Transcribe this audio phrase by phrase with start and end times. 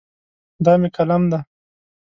[0.65, 1.39] دا مې قلم دی.